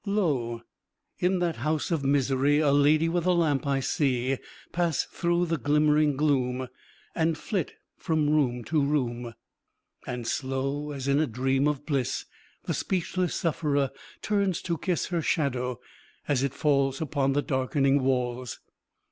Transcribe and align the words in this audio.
Lo! 0.03 0.63
in 1.19 1.37
that 1.37 1.57
house 1.57 1.91
of 1.91 2.03
misery 2.03 2.57
A 2.57 2.71
lady 2.71 3.07
with 3.07 3.27
a 3.27 3.31
lamp 3.31 3.67
I 3.67 3.81
see 3.81 4.39
Pass 4.71 5.03
through 5.03 5.45
the 5.45 5.59
glimmering 5.59 6.17
gloom, 6.17 6.67
And 7.13 7.37
flit 7.37 7.73
from 7.99 8.27
room 8.27 8.63
to 8.63 8.83
room. 8.83 9.35
And 10.07 10.25
slow, 10.27 10.89
as 10.89 11.07
in 11.07 11.19
a 11.19 11.27
dream 11.27 11.67
of 11.67 11.85
bliss, 11.85 12.25
The 12.63 12.73
speechless 12.73 13.35
sufferer 13.35 13.91
turns 14.23 14.63
to 14.63 14.79
kiss 14.79 15.05
Her 15.09 15.21
shadow, 15.21 15.79
as 16.27 16.41
it 16.41 16.55
falls 16.55 16.99
Upon 16.99 17.33
the 17.33 17.43
darkening 17.43 18.01
walls. 18.01 18.59